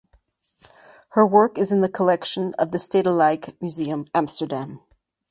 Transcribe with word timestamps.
Her 1.09 1.27
work 1.27 1.59
is 1.59 1.71
in 1.71 1.81
the 1.81 1.87
collection 1.87 2.55
of 2.55 2.71
the 2.71 2.79
Stedelijk 2.79 3.55
Museum 3.61 4.07
Amsterdam. 4.15 4.79